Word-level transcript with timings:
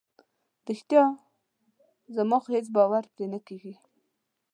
رښتیا؟ 0.67 1.03
زما 2.15 2.37
خو 2.43 2.49
هیڅ 2.55 2.67
باور 2.75 3.03
پرې 3.13 3.25
نه 3.33 3.39
کیږي. 3.47 3.73